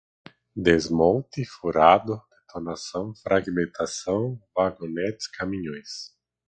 [0.55, 6.17] desmonte, furado, detonação, fragmentação, vagonetas, caminhões